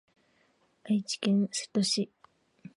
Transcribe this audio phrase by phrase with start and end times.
[0.89, 2.11] 愛知県瀬戸市